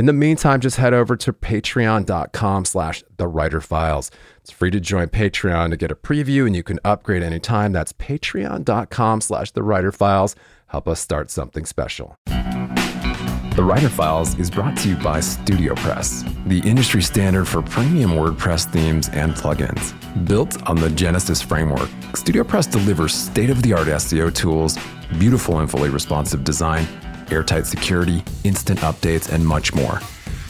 [0.00, 4.10] In the meantime, just head over to patreon.com slash the writer files.
[4.38, 7.72] It's free to join Patreon to get a preview and you can upgrade anytime.
[7.72, 10.36] That's patreon.com slash the writer files.
[10.68, 12.16] Help us start something special.
[12.24, 18.72] The Writer Files is brought to you by StudioPress, the industry standard for premium WordPress
[18.72, 19.92] themes and plugins.
[20.26, 24.78] Built on the Genesis framework, StudioPress delivers state of the art SEO tools,
[25.18, 26.86] beautiful and fully responsive design,
[27.32, 30.00] airtight security, instant updates, and much more.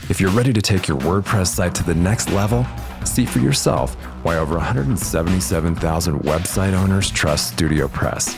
[0.08, 2.66] If you're ready to take your WordPress site to the next level,
[3.04, 8.36] see for yourself why over 177,000 website owners trust StudioPress.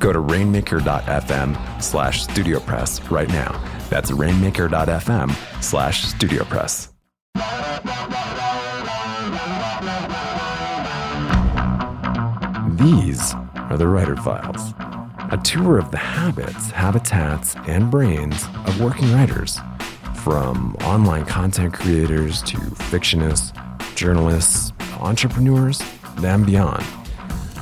[0.00, 3.62] Go to rainmaker.fm slash StudioPress right now.
[3.90, 6.88] That's rainmaker.fm slash StudioPress.
[12.78, 13.34] These
[13.70, 14.72] are the Writer Files
[15.32, 19.58] a tour of the habits, habitats, and brains of working writers,
[20.16, 23.54] from online content creators to fictionists,
[23.96, 25.82] journalists, entrepreneurs,
[26.22, 26.84] and beyond.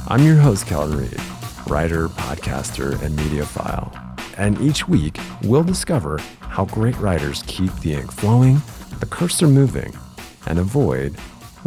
[0.08, 1.20] I'm your host, Kelton Reid,
[1.68, 3.96] writer, podcaster, and mediophile.
[4.36, 8.60] And each week, we'll discover how great writers keep the ink flowing,
[8.98, 9.97] the cursor moving,
[10.47, 11.14] and avoid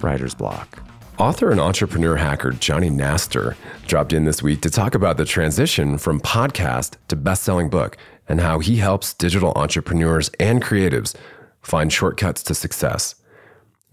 [0.02, 0.84] writer's block.
[1.20, 6.00] Author and entrepreneur hacker Jonny Nastor dropped in this week to talk about the transition
[6.00, 7.98] from podcast to best selling book
[8.28, 11.14] and how he helps digital entrepreneurs and creatives
[11.62, 13.14] find shortcuts to success.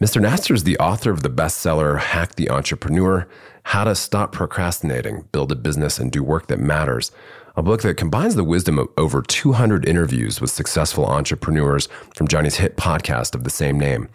[0.01, 0.19] Mr.
[0.19, 3.29] Nastor is the author of the bestseller Hack the Entrepreneur
[3.65, 7.13] How to Stop Procrastinating, Build a Business, and Do Work That Matters,
[7.55, 12.57] a book that combines the wisdom of over 200 interviews with successful entrepreneurs from Jonny's
[12.57, 14.09] hit podcast of the same name.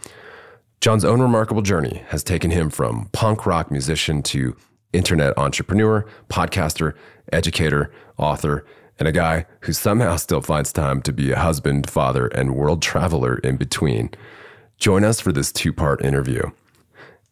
[0.86, 4.56] Jon's own remarkable journey has taken him from punk rock musician to
[4.94, 6.94] internet entrepreneur, podcaster,
[7.34, 8.64] educator, author,
[9.00, 12.84] and a guy who somehow still finds time to be a husband, father, and world
[12.84, 14.12] traveler in between.
[14.78, 16.52] Join us for this two part interview.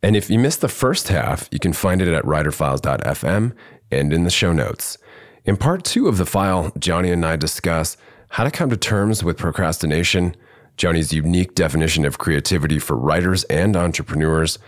[0.01, 3.55] And if you missed the first half, you can find it at writerfiles.fm
[3.91, 4.97] and in the show notes.
[5.45, 7.97] In part two of the file, Jonny and I discuss
[8.29, 10.35] how to come to terms with procrastination
[10.77, 14.59] Jonny's unique definition of creativity for writers and entrepreneurs,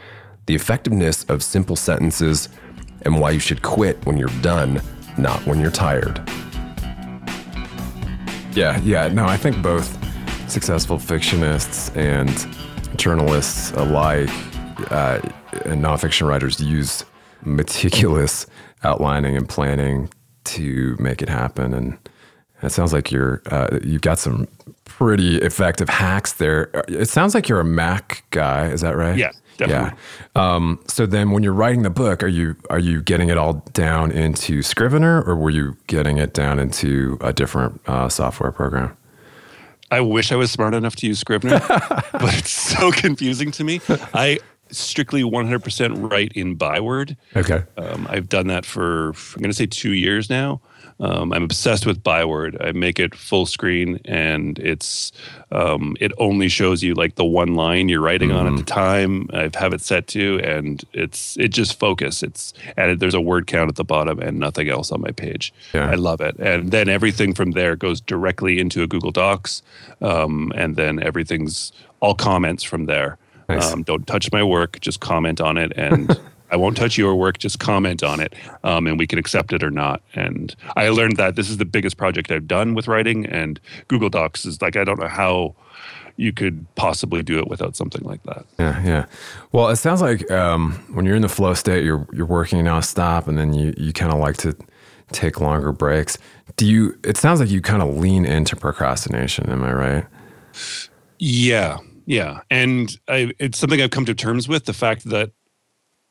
[0.46, 2.50] the effectiveness of simple sentences,
[3.02, 4.82] and why you should quit when you're done,
[5.18, 6.22] not when you're tired.
[8.54, 9.98] Yeah, yeah, no, I think both
[10.50, 12.48] successful fictionists and
[12.98, 14.30] journalists alike
[14.92, 15.20] uh,
[15.66, 17.04] and nonfiction writers use
[17.44, 18.46] meticulous
[18.84, 20.10] outlining and planning
[20.46, 21.74] to make it happen.
[21.74, 21.98] And
[22.66, 24.48] it sounds like you're uh, you've got some
[24.86, 26.70] pretty effective hacks there.
[26.88, 28.68] It sounds like you're a Mac guy.
[28.68, 29.18] Is that right?
[29.18, 29.98] Yeah, definitely.
[30.36, 30.56] Yeah.
[30.56, 33.64] Um, so then, when you're writing the book, are you are you getting it all
[33.74, 38.96] down into Scrivener, or were you getting it down into a different uh, software program?
[39.92, 43.82] I wish I was smart enough to use Scrivener, but it's so confusing to me.
[44.14, 44.40] I
[44.72, 47.18] strictly 100% write in Byword.
[47.36, 47.64] Okay.
[47.78, 50.62] Um, I've done that for I'm going to say two years now.
[51.00, 52.58] Um, I'm obsessed with Byword.
[52.62, 55.12] I make it full screen, and it's
[55.52, 58.38] um, it only shows you like the one line you're writing mm-hmm.
[58.38, 58.80] on at the mm-hmm.
[58.80, 59.30] time.
[59.34, 62.24] I have it set to, and it's it just focus.
[62.24, 65.54] It's and there's a word count at the bottom and nothing else on my page.
[65.74, 65.90] Yeah.
[65.90, 69.64] I love it, and then everything from there goes directly into a Google Docs,
[70.02, 73.18] um, and then everything's all comments from there.
[73.48, 73.72] Nice.
[73.72, 76.20] Um, don't touch my work, just comment on it and.
[76.52, 77.40] I won't touch your work.
[77.40, 78.34] Just comment on it,
[78.64, 80.02] um, and we can accept it or not.
[80.14, 84.10] And I learned that this is the biggest project I've done with writing, and Google
[84.10, 85.56] Docs is like I don't know how
[86.18, 88.46] you could possibly do it without something like that.
[88.58, 89.06] Yeah, yeah.
[89.52, 93.28] Well, it sounds like um, when you're in the flow state, you're you're working nonstop,
[93.28, 94.56] and then you you kind of like to
[95.12, 96.18] take longer breaks.
[96.58, 96.98] Do you?
[97.04, 99.50] It sounds like you kind of lean into procrastination.
[99.50, 100.06] Am I right?
[101.20, 102.42] Yeah, yeah.
[102.50, 104.66] And I, it's something I've come to terms with.
[104.66, 105.32] The fact that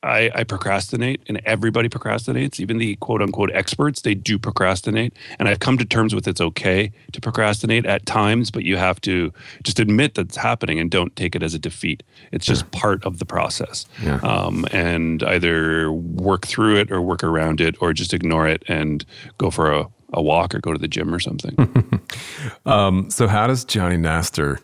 [0.05, 2.61] I, I, procrastinate, and everybody procrastinates.
[2.61, 5.14] Even the quote unquote experts, they do procrastinate.
[5.38, 9.00] And I've come to terms with it's okay to procrastinate at times, but you have
[9.02, 9.32] to
[9.62, 12.02] just admit that's happening and don't take it as a defeat.
[12.32, 12.81] It's just yeah.
[12.81, 13.87] part of the process.
[14.02, 14.17] Yeah.
[14.17, 19.06] Um, and either work through it or work around it or just ignore it and
[19.38, 22.02] go for a, a walk or go to the gym or something.
[22.67, 24.61] um, so, how does Jonny Nastor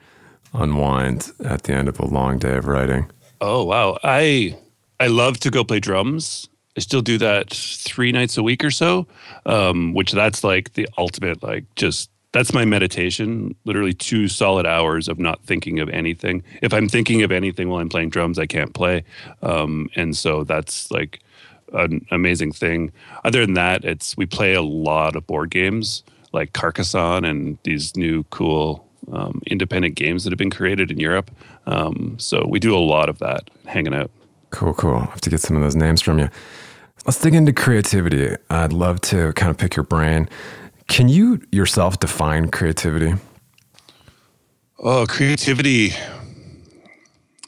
[0.53, 3.11] unwind at the end of a long day of writing?
[3.41, 3.99] Oh, wow.
[4.03, 4.57] I
[4.99, 6.49] I love to go play drums.
[6.77, 9.07] I still do that three nights a week or so,
[9.47, 13.57] um, which that's like the ultimate, like just that's my meditation.
[13.65, 16.43] Literally two solid hours of not thinking of anything.
[16.63, 19.05] If I'm thinking of anything while I'm playing drums, I can't play,
[19.43, 21.21] um, and so that's like
[21.73, 22.93] an amazing thing.
[23.25, 27.97] Other than that, it's we play a lot of board games like Carcassonne and these
[27.97, 31.31] new cool um, independent games that have been created in Europe.
[31.67, 34.11] Um, so we do a lot of that, hanging out.
[34.51, 34.97] Cool, cool.
[34.97, 36.29] I have to get some of those names from you.
[37.07, 38.37] Let's dig into creativity.
[38.51, 40.29] I'd love to kind of pick your brain.
[40.89, 43.15] Can you yourself define creativity?
[44.79, 45.93] Oh, creativity.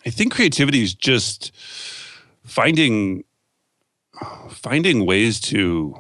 [0.06, 1.52] I think creativity is just
[2.44, 3.24] finding
[4.48, 5.98] finding ways to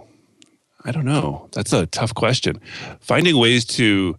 [0.84, 1.48] I don't know.
[1.52, 2.60] That's a tough question.
[3.00, 4.16] Finding ways to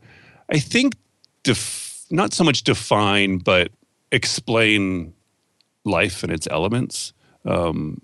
[0.50, 0.96] I think
[1.44, 3.72] def, not so much define but
[4.12, 5.14] explain
[5.86, 7.14] life and its elements
[7.46, 8.02] um,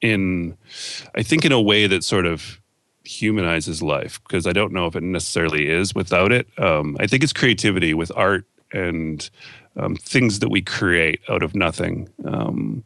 [0.00, 0.56] in,
[1.14, 2.60] I think, in a way that sort of
[3.04, 6.46] humanizes life because I don't know if it necessarily is without it.
[6.58, 9.28] Um, I think it's creativity with art and
[9.76, 12.08] um, things that we create out of nothing.
[12.24, 12.84] Um,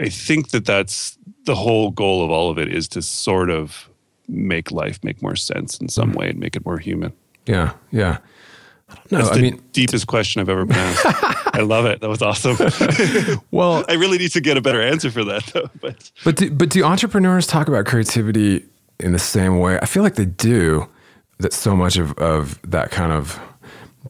[0.00, 1.16] I think that that's
[1.46, 3.88] the whole goal of all of it is to sort of
[4.28, 6.18] make life make more sense in some mm-hmm.
[6.18, 7.12] way and make it more human.
[7.46, 8.18] Yeah, yeah.
[9.10, 11.04] No, That's I the mean, deepest question I've ever been asked.
[11.54, 12.00] I love it.
[12.00, 12.56] That was awesome.
[13.50, 15.70] well, I really need to get a better answer for that, though.
[15.80, 18.64] But but do, but do entrepreneurs talk about creativity
[19.00, 19.78] in the same way?
[19.80, 20.88] I feel like they do.
[21.38, 23.38] That so much of of that kind of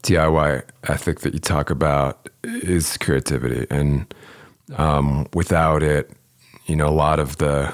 [0.01, 4.13] DIY ethic that you talk about is creativity, and
[4.77, 6.11] um, without it,
[6.67, 7.73] you know, a lot of the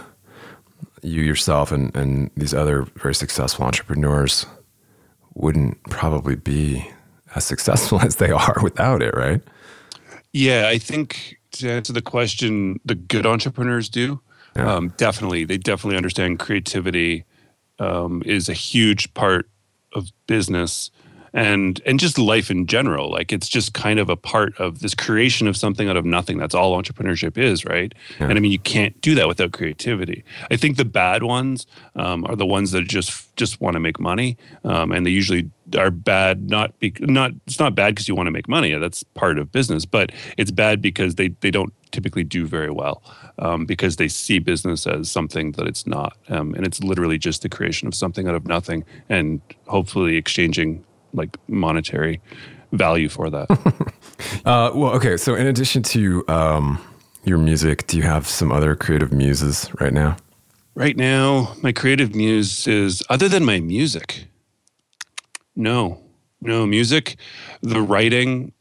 [1.02, 4.46] you yourself and and these other very successful entrepreneurs
[5.36, 6.90] wouldn't probably be
[7.36, 9.42] as successful as they are without it, right?
[10.34, 14.22] Yeah, I think to answer the question, the good entrepreneurs do.
[14.56, 14.76] Yeah.
[14.76, 17.26] Um, definitely, they definitely understand creativity
[17.80, 19.50] um, is a huge part
[19.94, 20.92] of business
[21.34, 24.96] and and just life in general like it's just kind of a part of this
[24.96, 26.38] creation of something out of nothing.
[26.38, 27.94] That's all entrepreneurship is right?
[28.20, 28.28] Yeah.
[28.28, 30.24] and i mean you can't do that without creativity.
[30.52, 34.00] I think the bad ones um, are the ones that just just want to make
[34.00, 38.16] money um, and they usually are bad not be, not it's not bad because you
[38.16, 41.74] want to make money that's part of business but it's bad because they they don't
[41.92, 43.02] typically do very well
[43.40, 47.42] um, because they see business as something that it's not um, and it's literally just
[47.42, 50.84] the creation of something out of nothing and hopefully exchanging
[51.14, 52.22] like monetary
[52.72, 53.50] value for that.
[54.46, 55.18] uh, well, okay.
[55.18, 56.80] So, in addition to um,
[57.24, 60.18] your music, do you have some other creative muses right now?
[60.76, 64.28] Right now, my creative muse is other than my music.
[65.56, 66.02] No,
[66.42, 67.18] no music,
[67.62, 68.54] the writing,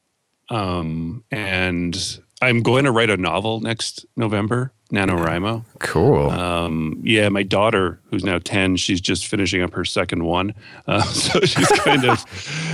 [0.50, 4.72] um, and I'm going to write a novel next November.
[4.92, 5.64] NaNoWriMo.
[5.80, 6.30] Cool.
[6.30, 10.54] Um, yeah, my daughter, who's now 10, she's just finishing up her second one.
[10.86, 12.24] Uh, so she's kind of,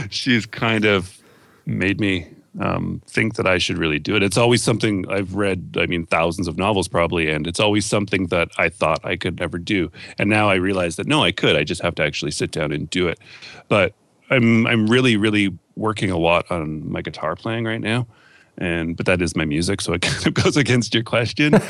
[0.11, 1.21] she's kind of
[1.67, 2.29] made me
[2.61, 4.23] um, think that I should really do it.
[4.23, 8.29] It's always something I've read, I mean, thousands of novels probably, and it's always something
[8.29, 9.91] that I thought I could never do.
[10.17, 11.57] And now I realize that no, I could.
[11.57, 13.19] I just have to actually sit down and do it.
[13.69, 13.95] But
[14.31, 18.07] I'm, I'm really, really working a lot on my guitar playing right now
[18.59, 21.55] and but that is my music so it kind of goes against your question.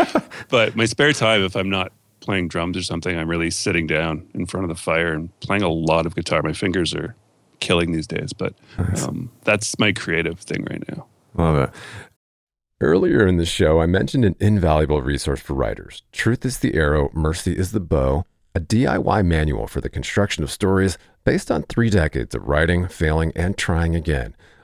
[0.50, 4.26] But my spare time if i'm not playing drums or something i'm really sitting down
[4.35, 6.43] in front of the fire and playing a lot of guitar.
[6.43, 7.14] My fingers are
[7.61, 9.07] killing these days but nice.
[9.07, 11.07] um, that's my creative thing right now.
[11.35, 11.71] Love it.
[12.81, 16.03] Earlier in the show i mentioned an invaluable resource for writers.
[16.12, 18.25] Truth is the arrow mercy is the bow
[18.55, 23.33] a diy manual for the construction of stories based on three decades of writing failing
[23.35, 24.37] and trying again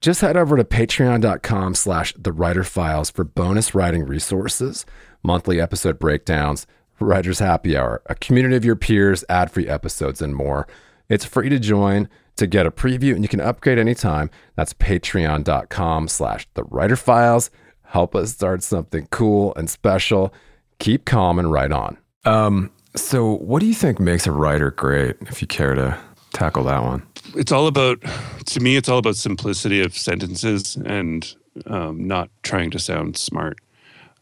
[0.00, 4.84] Just head over to patreon.com slash the writer files for bonus writing resources,
[5.22, 6.66] monthly episode breakdowns,
[7.00, 10.66] writer's happy hour, a community of your peers, ad free episodes, and more.
[11.08, 14.30] It's free to join to get a preview and you can upgrade anytime.
[14.54, 17.50] That's patreon.com slash the writer files
[17.86, 20.32] help us start something cool and special.
[20.78, 21.96] Keep calm and write on.
[22.24, 25.16] Um, so, what do you think makes a writer great?
[25.22, 25.98] If you care to
[26.32, 28.02] tackle that one, it's all about.
[28.46, 31.34] To me, it's all about simplicity of sentences and
[31.66, 33.58] um, not trying to sound smart.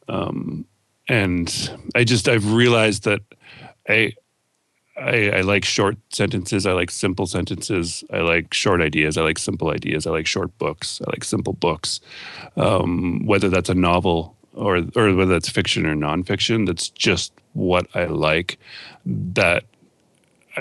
[0.08, 0.64] Um,
[1.08, 3.20] and I just I've realized that
[3.88, 4.12] I
[4.96, 6.66] I, I, like short sentences.
[6.66, 8.04] I like simple sentences.
[8.12, 9.18] I like short ideas.
[9.18, 10.06] I like simple ideas.
[10.06, 11.00] I like short books.
[11.04, 12.00] I like simple books.
[12.56, 17.88] Um, whether that's a novel or or whether that's fiction or nonfiction, that's just what
[17.94, 18.58] I like.
[19.04, 19.64] That,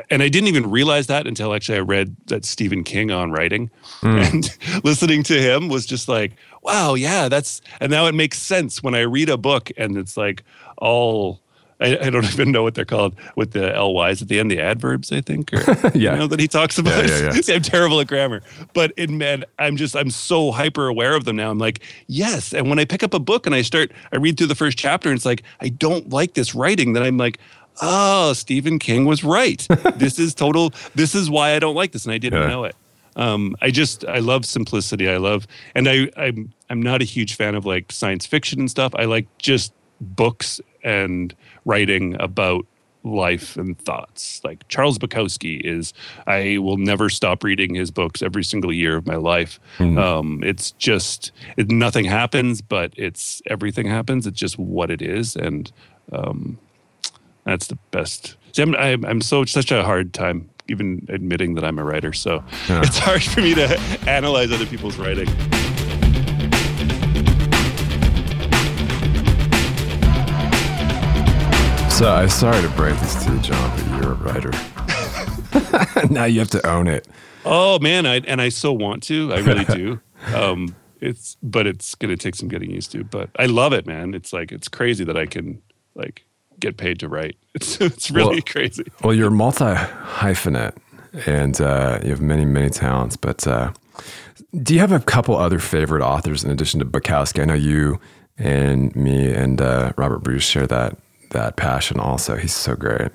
[0.10, 3.70] and I didn't even realize that until actually I read that Stephen King on writing,
[4.02, 4.32] mm.
[4.32, 7.62] and listening to him was just like, wow, yeah, that's.
[7.80, 10.44] And now it makes sense when I read a book and it's like
[10.78, 11.44] all
[11.84, 14.60] I, I, don't even know what they're called with the LYs at the end, the
[14.60, 15.60] adverbs, I think, or,
[15.94, 16.14] yeah.
[16.14, 17.06] You know, that he talks about.
[17.06, 17.42] Yeah, yeah, yeah.
[17.42, 18.42] See, I'm terrible at grammar,
[18.74, 21.52] but in man, I'm just, I'm so hyper aware of them now.
[21.52, 22.54] I'm like, yes.
[22.54, 24.78] And when I pick up a book and I start, I read through the first
[24.78, 27.40] chapter and it's like, I don't like this writing, then I'm like,
[27.82, 29.66] oh, Stephen King was right.
[29.96, 32.06] this is total, this is why I don't like this.
[32.06, 32.48] And I didn't yeah.
[32.48, 32.76] know it.
[33.16, 35.08] Um, I just I love simplicity.
[35.08, 38.72] I love, and I I'm I'm not a huge fan of like science fiction and
[38.72, 38.94] stuff.
[38.96, 42.66] I like just books and writing about
[43.04, 44.42] life and thoughts.
[44.44, 45.94] Like Charles Bukowski is,
[46.26, 49.60] I will never stop reading his books every single year of my life.
[49.78, 50.00] Mm.
[50.00, 54.26] Um, it's just, it, nothing happens, but it's everything happens.
[54.26, 55.36] It's just what it is.
[55.36, 55.72] And
[56.12, 56.58] um,
[57.46, 58.36] that's the best.
[58.54, 62.14] See, I'm, I'm, I'm so, such a hard time even admitting that I'm a writer.
[62.14, 62.82] So yeah.
[62.84, 65.28] it's hard for me to analyze other people's writing.
[71.90, 74.52] So I'm sorry to break this to you, Jon, but you're a writer.
[76.10, 77.08] now you have to own it.
[77.46, 79.34] Oh man, I and I so want to.
[79.34, 80.02] I really do.
[80.34, 83.04] Um, it's but it's gonna take some getting used to.
[83.04, 84.14] But I love it, man.
[84.14, 85.62] It's like it's crazy that I can
[85.94, 86.26] like
[86.60, 87.38] get paid to write.
[87.56, 88.86] It's it's really well, crazy.
[89.04, 90.76] Well, you're multi hyphenate,
[91.28, 93.16] and uh, you have many many talents.
[93.16, 93.74] But uh,
[94.64, 97.44] do you have a couple other favorite authors in addition to Bukowski?
[97.44, 98.00] I know you
[98.40, 100.98] and me and uh, Robert Bruce share that
[101.30, 102.38] that passion also.
[102.38, 103.12] He's so great.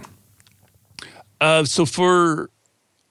[1.40, 2.50] Uh, so for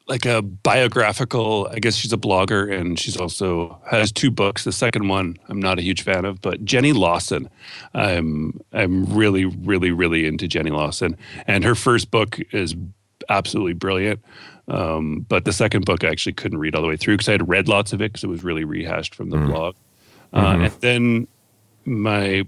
[0.08, 4.64] like a biographical, I guess she's a blogger and she's also has two books.
[4.64, 7.50] The second one I'm not a huge fan of, but Jenny Lawson.
[7.94, 12.76] I'm I'm really really really into Jenny Lawson, and her first book is
[13.30, 14.22] absolutely brilliant.
[14.70, 17.34] Um, but the second book I actually couldn't read all the way through because I
[17.34, 19.48] had read lots of it because it was really rehashed from the mm.
[19.48, 19.76] blog.
[20.34, 20.62] Uh, mm-hmm.
[20.64, 21.28] And then
[21.86, 22.46] my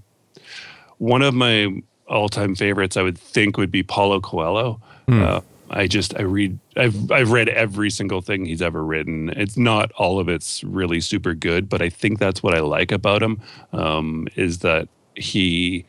[0.97, 4.81] one of my all-time favorites I would think would be Paulo Coelho.
[5.07, 5.23] Mm.
[5.23, 9.29] Uh, I just I read I've I've read every single thing he's ever written.
[9.29, 12.91] It's not all of it's really super good, but I think that's what I like
[12.91, 13.41] about him
[13.73, 15.85] um, is that he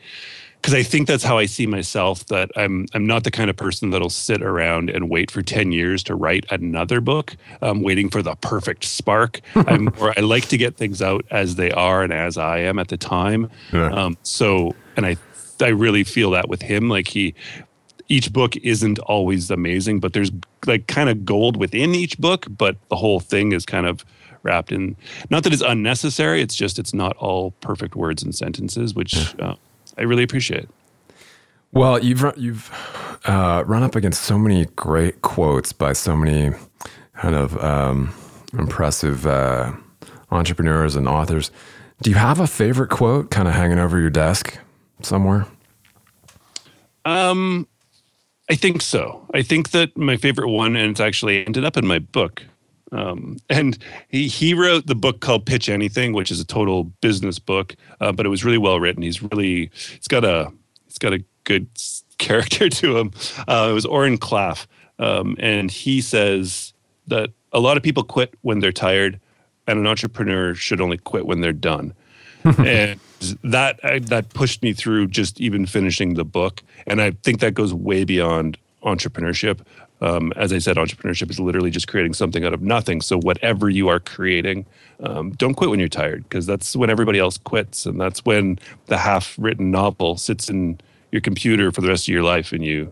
[0.61, 2.25] because I think that's how I see myself.
[2.27, 5.71] That I'm I'm not the kind of person that'll sit around and wait for ten
[5.71, 9.41] years to write another book, um, waiting for the perfect spark.
[9.55, 12.77] I'm or I like to get things out as they are and as I am
[12.77, 13.49] at the time.
[13.73, 13.91] Yeah.
[13.91, 15.17] Um, so and I
[15.61, 16.89] I really feel that with him.
[16.89, 17.33] Like he,
[18.11, 20.31] each book isn't always amazing, but there's
[20.65, 24.05] like kind of gold within each book, but the whole thing is kind of
[24.43, 24.95] wrapped in.
[25.29, 26.41] Not that it's unnecessary.
[26.41, 29.55] It's just it's not all perfect words and sentences, which uh,
[29.97, 30.67] I really appreciate.
[31.71, 32.69] Well, you've you've
[33.25, 36.55] uh, run up against so many great quotes by so many
[37.15, 38.13] kind of um,
[38.53, 39.71] impressive uh,
[40.31, 41.49] entrepreneurs and authors.
[42.01, 44.57] Do you have a favorite quote kind of hanging over your desk?
[45.05, 45.45] somewhere?
[47.05, 47.67] Um,
[48.51, 49.25] I think so.
[49.33, 52.43] I think that my favorite one, and it's actually ended up in my book.
[52.91, 53.77] Um, and
[54.09, 58.11] he, he wrote the book called Pitch Anything, which is a total business book, uh,
[58.11, 59.03] but it was really well written.
[59.03, 60.51] He's really, it's got a,
[60.87, 61.69] it's got a good
[62.17, 63.11] character to him.
[63.47, 64.67] Uh, it was Oren Klaff,
[64.99, 66.73] Um, and he says
[67.07, 69.17] that a lot of people quit when they're tired
[69.65, 71.93] and an entrepreneur should only quit when they're done.
[72.43, 72.99] and
[73.43, 76.61] that that pushed me through just even finishing the book.
[76.87, 79.59] And I think that goes way beyond entrepreneurship.
[80.01, 83.01] Um, as I said, entrepreneurship is literally just creating something out of nothing.
[83.01, 84.65] So whatever you are creating,
[85.01, 88.57] um, don't quit when you're tired because that's when everybody else quits, and that's when
[88.87, 90.79] the half-written novel sits in
[91.11, 92.91] your computer for the rest of your life, and you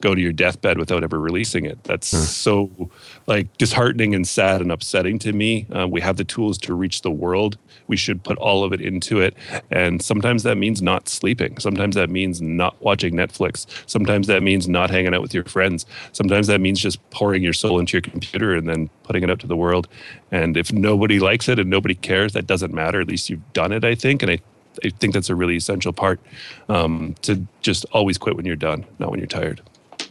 [0.00, 1.82] go to your deathbed without ever releasing it.
[1.84, 2.18] That's mm.
[2.18, 2.90] so
[3.26, 5.66] like disheartening and sad and upsetting to me.
[5.74, 7.58] Uh, we have the tools to reach the world.
[7.88, 9.34] We should put all of it into it.
[9.70, 11.58] And sometimes that means not sleeping.
[11.58, 13.66] Sometimes that means not watching Netflix.
[13.86, 15.86] Sometimes that means not hanging out with your friends.
[16.12, 19.40] Sometimes that means just pouring your soul into your computer and then putting it out
[19.40, 19.88] to the world.
[20.30, 23.00] And if nobody likes it and nobody cares, that doesn't matter.
[23.00, 24.22] At least you've done it, I think.
[24.22, 24.38] And I
[24.84, 26.20] I think that's a really essential part
[26.68, 29.60] um, to just always quit when you're done, not when you're tired.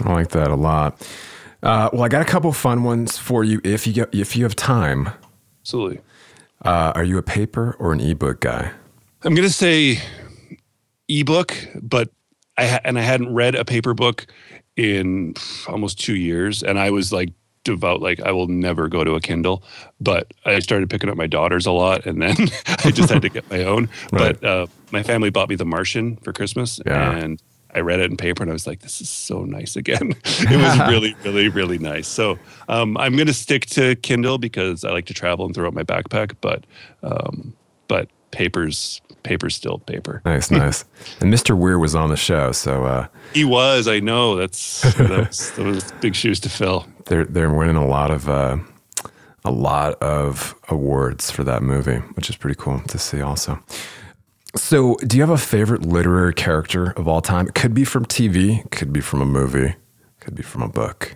[0.04, 1.02] I like that a lot.
[1.64, 4.44] Uh, well, I got a couple fun ones for you if you get, if you
[4.44, 5.10] have time.
[5.62, 6.00] Absolutely.
[6.64, 8.72] Uh, are you a paper or an ebook guy?
[9.24, 10.00] I'm gonna say
[11.08, 12.10] ebook, but
[12.58, 14.28] I ha- and I hadn't read a paper book
[14.76, 15.34] in
[15.68, 17.32] almost two years, and I was like
[17.64, 19.64] devout, like I will never go to a Kindle.
[20.00, 22.36] But I started picking up my daughters a lot, and then
[22.86, 23.90] I just had to get my own.
[24.12, 24.40] Right.
[24.40, 27.12] But uh, my family bought me The Martian for Christmas, yeah.
[27.12, 27.42] and
[27.78, 30.16] I read it in paper and I was like, this is so nice again.
[30.26, 32.08] it was really, really, really nice.
[32.08, 35.68] So um, I'm going to stick to Kindle because I like to travel and throw
[35.68, 36.66] out my backpack, but
[37.04, 37.56] um,
[37.88, 40.24] but paper's paper's still paper.
[40.26, 40.86] Nice, nice.
[41.22, 41.56] and Mr.
[41.56, 43.88] Weir was on the show, so uh, he was.
[43.88, 46.88] I know that's that's those big shoes to fill.
[47.06, 48.28] They're they're winning a lot of.
[48.28, 48.58] Uh,
[49.46, 53.58] a lot of awards for that movie, which is pretty cool to see also.
[54.58, 57.48] So, do you have a favorite literary character of all time?
[57.48, 59.76] It could be from TV, could be from a movie,
[60.20, 61.16] could be from a book.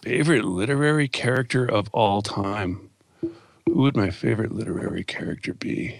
[0.00, 2.88] Favorite literary character of all time?
[3.20, 5.98] Who would my favorite literary character be?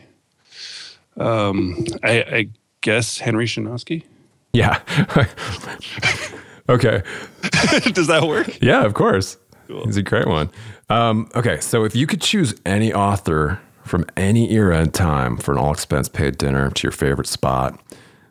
[1.17, 2.49] Um, I, I
[2.81, 4.05] guess Henry Chinaski.
[4.53, 4.81] Yeah.
[6.69, 7.03] okay.
[7.93, 8.63] Does that work?
[8.63, 9.37] Yeah, of course.
[9.67, 9.85] Cool.
[9.87, 10.51] He's a great one.
[10.89, 15.53] Um, okay, so if you could choose any author from any era in time for
[15.53, 17.79] an all expense paid dinner to your favorite spot,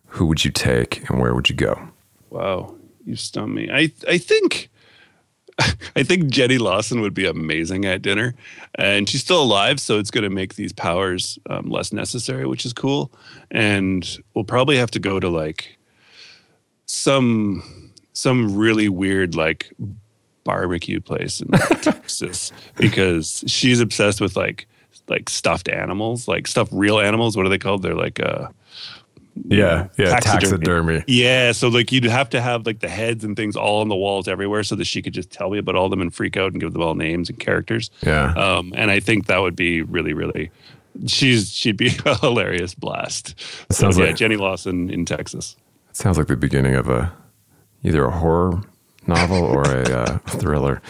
[0.07, 1.89] who would you take and where would you go?
[2.29, 3.69] Wow, you stumped me.
[3.71, 4.69] I I think
[5.95, 8.33] I think Jenny Lawson would be amazing at dinner,
[8.75, 12.65] and she's still alive, so it's going to make these powers um, less necessary, which
[12.65, 13.11] is cool.
[13.51, 15.77] And we'll probably have to go to like
[16.85, 19.71] some some really weird like
[20.43, 21.47] barbecue place in
[21.81, 24.67] Texas because she's obsessed with like
[25.07, 27.35] like stuffed animals, like stuffed real animals.
[27.35, 27.81] What are they called?
[27.81, 28.49] They're like uh
[29.45, 30.65] yeah, yeah, taxidermy.
[30.65, 31.03] taxidermy.
[31.07, 33.95] Yeah, so like you'd have to have like the heads and things all on the
[33.95, 36.51] walls everywhere, so that she could just tell me about all them and freak out
[36.51, 37.89] and give them all names and characters.
[38.01, 40.51] Yeah, um, and I think that would be really, really.
[41.07, 43.39] She's she'd be a hilarious blast.
[43.71, 45.55] So, yeah, like, Jenny Lawson in Texas.
[45.89, 47.11] It sounds like the beginning of a
[47.83, 48.61] either a horror
[49.07, 50.81] novel or a uh, thriller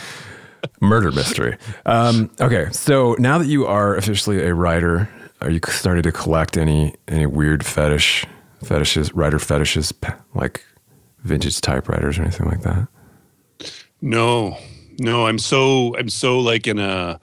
[0.79, 1.57] murder mystery.
[1.85, 5.09] Um, okay, so now that you are officially a writer,
[5.41, 8.25] are you starting to collect any any weird fetish
[8.63, 9.93] fetishes, writer fetishes,
[10.33, 10.63] like
[11.19, 12.87] vintage typewriters or anything like that?
[14.01, 14.57] No,
[14.99, 15.27] no.
[15.27, 17.19] I'm so I'm so like in a.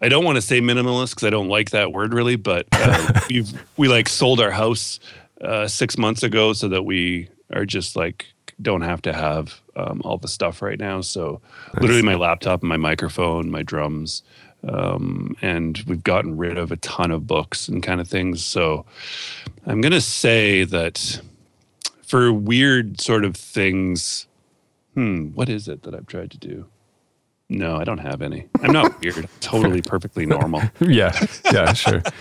[0.00, 3.20] I don't want to say minimalist because I don't like that word really, but uh,
[3.28, 5.00] we've we like sold our house
[5.40, 8.26] uh, six months ago so that we are just like
[8.62, 11.00] don't have to have um, all the stuff right now.
[11.00, 11.40] So
[11.74, 11.82] nice.
[11.82, 14.22] literally my laptop and my microphone, my drums,
[14.68, 18.44] um, and we've gotten rid of a ton of books and kind of things.
[18.44, 18.86] So
[19.66, 21.20] I'm going to say that
[22.06, 24.26] for weird sort of things,
[24.94, 26.66] hmm, what is it that I've tried to do?
[27.50, 28.46] No, I don't have any.
[28.62, 29.28] I'm not weird.
[29.40, 30.62] totally perfectly normal.
[30.80, 31.26] yeah.
[31.52, 32.02] Yeah, sure.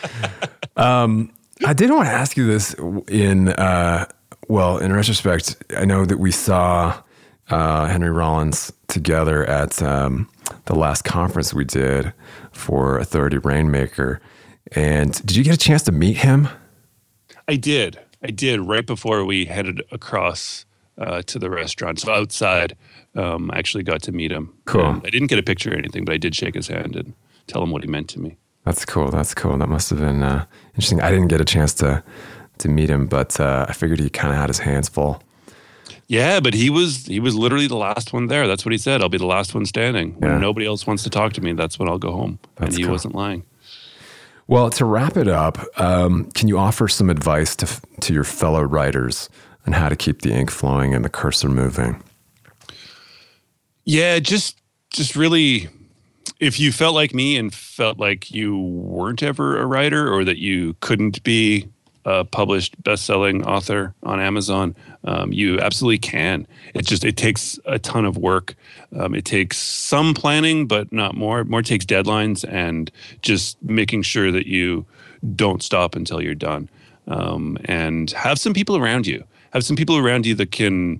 [0.75, 1.31] Um,
[1.63, 2.73] I did want to ask you this
[3.07, 4.07] in, uh,
[4.47, 7.01] well, in retrospect, I know that we saw
[7.49, 10.29] uh, Henry Rollins together at um,
[10.65, 12.13] the last conference we did
[12.51, 14.21] for Authority Rainmaker.
[14.73, 16.47] And did you get a chance to meet him?
[17.47, 17.99] I did.
[18.21, 20.65] I did right before we headed across
[20.97, 21.99] uh, to the restaurant.
[21.99, 22.75] So outside,
[23.15, 24.53] um, I actually got to meet him.
[24.65, 24.85] Cool.
[24.85, 27.13] And I didn't get a picture or anything, but I did shake his hand and
[27.47, 28.37] tell him what he meant to me.
[28.65, 29.11] That's cool.
[29.11, 29.57] That's cool.
[29.57, 31.01] That must have been uh, interesting.
[31.01, 32.01] I didn't get a chance to
[32.59, 35.21] to meet him, but uh, I figured he kind of had his hands full.
[36.07, 38.47] Yeah, but he was he was literally the last one there.
[38.47, 39.01] That's what he said.
[39.01, 40.13] I'll be the last one standing.
[40.19, 42.39] When nobody else wants to talk to me, that's when I'll go home.
[42.55, 42.91] That's and he cool.
[42.91, 43.43] wasn't lying.
[44.47, 48.61] Well, to wrap it up, um, can you offer some advice to to your fellow
[48.61, 49.29] writers
[49.65, 52.03] on how to keep the ink flowing and the cursor moving?
[53.85, 55.69] Yeah, just just really
[56.39, 60.37] if you felt like me and felt like you weren't ever a writer or that
[60.37, 61.67] you couldn't be
[62.25, 66.47] published best-selling author on Amazon, um, you absolutely can.
[66.73, 68.55] It just it takes a ton of work.
[68.97, 71.43] Um, it takes some planning, but not more.
[71.43, 74.85] More takes deadlines and just making sure that you
[75.35, 76.69] don't stop until you're done.
[77.07, 79.23] Um, and have some people around you.
[79.51, 80.99] Have some people around you that can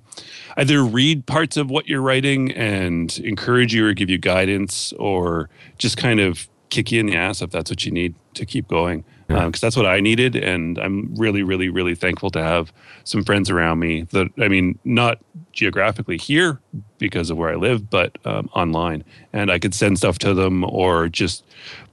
[0.58, 5.50] either read parts of what you're writing and encourage you or give you guidance or
[5.78, 8.68] just kind of kick you in the ass if that's what you need to keep
[8.68, 12.72] going because that's what i needed and i'm really really really thankful to have
[13.04, 15.20] some friends around me that i mean not
[15.52, 16.60] geographically here
[16.98, 19.04] because of where i live but um, online.
[19.34, 21.44] And i could send stuff to them or just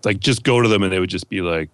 [0.05, 1.71] like just go to them and they would just be like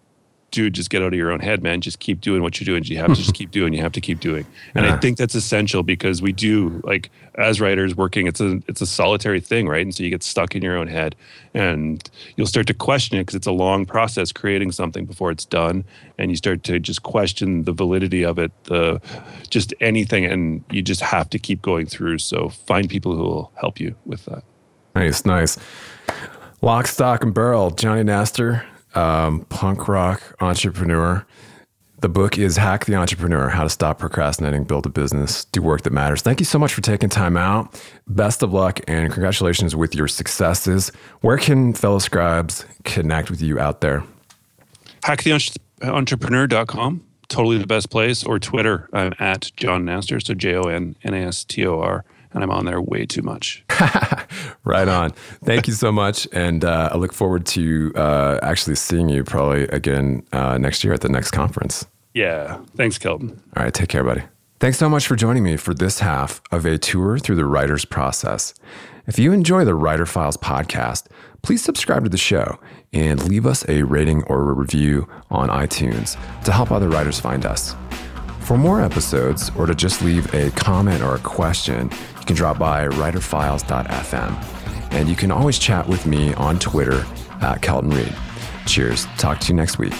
[0.53, 1.81] dude, just get out of your own head, man.
[1.81, 2.83] Just keep doing what you're doing.
[2.85, 3.73] You have to just keep doing.
[3.75, 4.47] You have to keep doing.
[4.75, 4.95] And Yeah.
[4.95, 8.27] I think that's essential because we do like as writers working.
[8.27, 9.83] It's a it's a solitary thing, right?
[9.83, 11.15] And so you get stuck in your own head,
[11.53, 15.45] and you'll start to question it because it's a long process creating something before it's
[15.45, 15.85] done,
[16.19, 19.01] and you start to just question the validity of it, the
[19.51, 22.19] just anything, and you just have to keep going through.
[22.19, 24.43] So find people who will help you with that.
[24.95, 25.59] Nice, nice.
[26.63, 27.71] Lock, stock, and barrel.
[27.71, 28.65] Jonny Nastor,
[28.97, 31.27] um, punk rock entrepreneur.
[32.01, 35.83] The book is Hack the Entrepreneur How to Stop Procrastinating, Build a Business, Do Work
[35.83, 36.21] That Matters.
[36.21, 37.81] Thank you so much for taking time out.
[38.07, 40.93] Best of luck and congratulations with your successes.
[41.23, 44.05] Where can fellow scribes connect with you out there?
[45.07, 52.05] hacktheentrepreneur.com totally the best place or twitter i'm at jon nastor so j-o-n-n-a-s-t-o-r
[52.37, 53.65] and i'm on there way too much
[54.65, 55.11] Right on.
[55.45, 56.27] Thank you so much.
[56.33, 60.93] And uh, I look forward to uh, actually seeing you probably again uh, next year
[60.93, 61.87] at the next conference.
[62.15, 64.23] yeah thanks kelton All right, take care, buddy.
[64.59, 67.85] Thanks so much for joining me for this half of a tour through the writer's
[67.85, 68.55] process.
[69.07, 71.07] If you enjoy the Writer Files podcast,
[71.43, 72.59] please subscribe to the show
[72.93, 77.45] and leave us a rating or a review on iTunes to help other writers find
[77.47, 77.75] us.
[78.41, 81.91] For more episodes or to just leave a comment or a question,
[82.27, 84.93] you can drop by writerfiles.fm.
[84.93, 87.07] And you can always chat with me on Twitter
[87.41, 88.13] at Kelton Reid.
[88.67, 89.07] Cheers.
[89.17, 89.95] Talk to you next week.